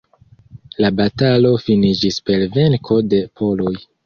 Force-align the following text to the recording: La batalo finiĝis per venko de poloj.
La 0.83 0.89
batalo 1.01 1.51
finiĝis 1.65 2.19
per 2.31 2.47
venko 2.57 2.99
de 3.13 3.23
poloj. 3.43 3.77